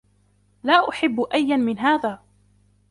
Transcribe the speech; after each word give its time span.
لا 0.63 0.89
أحب 0.89 1.19
أياً 1.21 1.55
من 1.57 1.79
هذا. 1.79 2.19